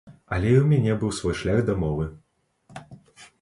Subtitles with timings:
[0.35, 2.09] Але і ў мяне быў свой шлях да мовы.